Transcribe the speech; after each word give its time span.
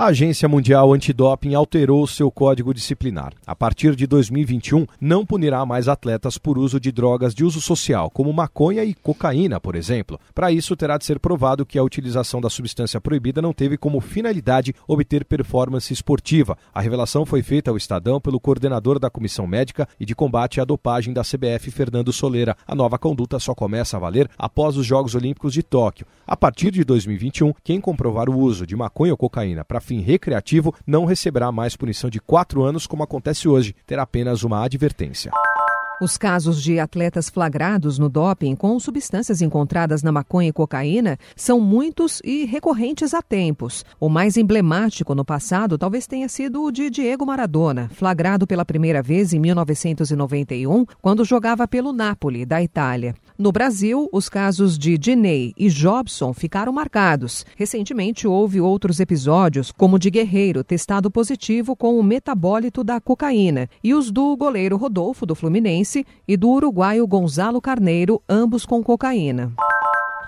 A 0.00 0.06
Agência 0.06 0.48
Mundial 0.48 0.94
Antidoping 0.94 1.54
alterou 1.54 2.06
seu 2.06 2.30
código 2.30 2.72
disciplinar. 2.72 3.32
A 3.44 3.56
partir 3.56 3.96
de 3.96 4.06
2021, 4.06 4.86
não 5.00 5.26
punirá 5.26 5.66
mais 5.66 5.88
atletas 5.88 6.38
por 6.38 6.56
uso 6.56 6.78
de 6.78 6.92
drogas 6.92 7.34
de 7.34 7.44
uso 7.44 7.60
social, 7.60 8.08
como 8.08 8.32
maconha 8.32 8.84
e 8.84 8.94
cocaína, 8.94 9.58
por 9.58 9.74
exemplo. 9.74 10.16
Para 10.32 10.52
isso, 10.52 10.76
terá 10.76 10.98
de 10.98 11.04
ser 11.04 11.18
provado 11.18 11.66
que 11.66 11.76
a 11.76 11.82
utilização 11.82 12.40
da 12.40 12.48
substância 12.48 13.00
proibida 13.00 13.42
não 13.42 13.52
teve 13.52 13.76
como 13.76 14.00
finalidade 14.00 14.72
obter 14.86 15.24
performance 15.24 15.92
esportiva. 15.92 16.56
A 16.72 16.80
revelação 16.80 17.26
foi 17.26 17.42
feita 17.42 17.72
ao 17.72 17.76
Estadão 17.76 18.20
pelo 18.20 18.38
coordenador 18.38 19.00
da 19.00 19.10
Comissão 19.10 19.48
Médica 19.48 19.88
e 19.98 20.06
de 20.06 20.14
Combate 20.14 20.60
à 20.60 20.64
Dopagem 20.64 21.12
da 21.12 21.22
CBF, 21.22 21.72
Fernando 21.72 22.12
Soleira. 22.12 22.56
A 22.68 22.72
nova 22.72 23.00
conduta 23.00 23.40
só 23.40 23.52
começa 23.52 23.96
a 23.96 24.00
valer 24.00 24.30
após 24.38 24.76
os 24.76 24.86
Jogos 24.86 25.16
Olímpicos 25.16 25.52
de 25.52 25.64
Tóquio. 25.64 26.06
A 26.24 26.36
partir 26.36 26.70
de 26.70 26.84
2021, 26.84 27.52
quem 27.64 27.80
comprovar 27.80 28.30
o 28.30 28.38
uso 28.38 28.64
de 28.64 28.76
maconha 28.76 29.12
ou 29.12 29.18
cocaína 29.18 29.64
para 29.64 29.87
fim 29.88 30.00
recreativo 30.00 30.74
não 30.86 31.06
receberá 31.06 31.50
mais 31.50 31.74
punição 31.74 32.10
de 32.10 32.20
quatro 32.20 32.62
anos, 32.62 32.86
como 32.86 33.02
acontece 33.02 33.48
hoje, 33.48 33.74
terá 33.86 34.02
apenas 34.02 34.42
uma 34.42 34.62
advertência. 34.62 35.32
Os 36.00 36.16
casos 36.16 36.62
de 36.62 36.78
atletas 36.78 37.28
flagrados 37.28 37.98
no 37.98 38.08
doping 38.08 38.54
com 38.54 38.78
substâncias 38.78 39.40
encontradas 39.40 40.00
na 40.00 40.12
maconha 40.12 40.50
e 40.50 40.52
cocaína 40.52 41.18
são 41.34 41.58
muitos 41.58 42.20
e 42.22 42.44
recorrentes 42.44 43.14
há 43.14 43.22
tempos. 43.22 43.84
O 43.98 44.08
mais 44.08 44.36
emblemático 44.36 45.12
no 45.12 45.24
passado 45.24 45.76
talvez 45.76 46.06
tenha 46.06 46.28
sido 46.28 46.62
o 46.62 46.70
de 46.70 46.88
Diego 46.88 47.26
Maradona, 47.26 47.90
flagrado 47.94 48.46
pela 48.46 48.64
primeira 48.64 49.02
vez 49.02 49.32
em 49.32 49.40
1991, 49.40 50.84
quando 51.02 51.24
jogava 51.24 51.66
pelo 51.66 51.92
Napoli, 51.92 52.46
da 52.46 52.62
Itália. 52.62 53.14
No 53.38 53.52
Brasil, 53.52 54.08
os 54.10 54.28
casos 54.28 54.76
de 54.76 54.98
Diney 54.98 55.54
e 55.56 55.68
Jobson 55.68 56.34
ficaram 56.34 56.72
marcados. 56.72 57.46
Recentemente 57.56 58.26
houve 58.26 58.60
outros 58.60 58.98
episódios, 58.98 59.70
como 59.70 59.94
o 59.94 59.98
de 59.98 60.10
Guerreiro, 60.10 60.64
testado 60.64 61.08
positivo 61.08 61.76
com 61.76 62.00
o 62.00 62.02
metabólito 62.02 62.82
da 62.82 63.00
cocaína, 63.00 63.70
e 63.82 63.94
os 63.94 64.10
do 64.10 64.36
goleiro 64.36 64.76
Rodolfo, 64.76 65.24
do 65.24 65.36
Fluminense 65.36 66.04
e 66.26 66.36
do 66.36 66.48
uruguaio 66.48 67.06
Gonzalo 67.06 67.60
Carneiro, 67.60 68.20
ambos 68.28 68.66
com 68.66 68.82
cocaína. 68.82 69.52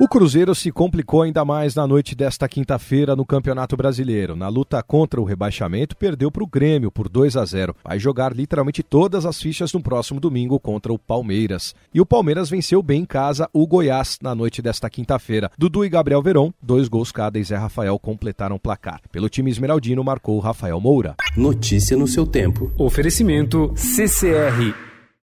O 0.01 0.09
Cruzeiro 0.09 0.55
se 0.55 0.73
complicou 0.73 1.21
ainda 1.21 1.45
mais 1.45 1.75
na 1.75 1.87
noite 1.87 2.15
desta 2.15 2.49
quinta-feira 2.49 3.15
no 3.15 3.27
Campeonato 3.27 3.77
Brasileiro. 3.77 4.35
Na 4.35 4.49
luta 4.49 4.83
contra 4.83 5.21
o 5.21 5.25
rebaixamento, 5.25 5.95
perdeu 5.95 6.31
para 6.31 6.43
o 6.43 6.47
Grêmio 6.47 6.91
por 6.91 7.07
2 7.07 7.37
a 7.37 7.45
0. 7.45 7.77
Vai 7.85 7.99
jogar 7.99 8.35
literalmente 8.35 8.83
todas 8.83 9.27
as 9.27 9.39
fichas 9.39 9.75
no 9.75 9.83
próximo 9.83 10.19
domingo 10.19 10.59
contra 10.59 10.91
o 10.91 10.99
Palmeiras. 10.99 11.75
E 11.93 12.01
o 12.01 12.07
Palmeiras 12.07 12.49
venceu 12.49 12.83
bem 12.83 13.03
em 13.03 13.05
casa 13.05 13.47
o 13.53 13.67
Goiás 13.67 14.17
na 14.23 14.35
noite 14.35 14.63
desta 14.63 14.89
quinta-feira. 14.89 15.51
Dudu 15.59 15.85
e 15.85 15.91
Gabriel 15.91 16.23
Verón, 16.23 16.51
dois 16.63 16.89
gols 16.89 17.13
cada 17.13 17.39
e 17.39 17.45
Zé 17.45 17.57
Rafael 17.57 17.99
completaram 17.99 18.57
o 18.57 18.59
placar. 18.59 19.03
Pelo 19.13 19.29
time 19.29 19.51
esmeraldino 19.51 20.03
marcou 20.03 20.39
Rafael 20.39 20.81
Moura. 20.81 21.15
Notícia 21.37 21.95
no 21.95 22.09
seu 22.09 22.27
tempo. 22.27 22.73
Oferecimento 22.79 23.71
CCR 23.77 24.90